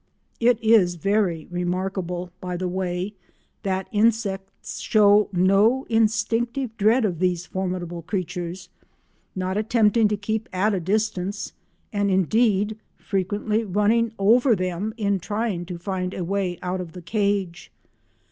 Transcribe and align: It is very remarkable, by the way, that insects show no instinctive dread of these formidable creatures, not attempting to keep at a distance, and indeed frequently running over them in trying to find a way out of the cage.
It 0.39 0.57
is 0.63 0.95
very 0.95 1.47
remarkable, 1.51 2.31
by 2.41 2.57
the 2.57 2.67
way, 2.67 3.13
that 3.61 3.87
insects 3.91 4.79
show 4.79 5.29
no 5.31 5.85
instinctive 5.91 6.75
dread 6.75 7.05
of 7.05 7.19
these 7.19 7.45
formidable 7.45 8.01
creatures, 8.01 8.69
not 9.35 9.57
attempting 9.57 10.07
to 10.07 10.17
keep 10.17 10.49
at 10.51 10.73
a 10.73 10.79
distance, 10.79 11.53
and 11.93 12.09
indeed 12.09 12.79
frequently 12.97 13.63
running 13.63 14.11
over 14.17 14.55
them 14.55 14.95
in 14.97 15.19
trying 15.19 15.67
to 15.67 15.77
find 15.77 16.15
a 16.15 16.23
way 16.23 16.57
out 16.63 16.81
of 16.81 16.93
the 16.93 17.03
cage. 17.03 17.71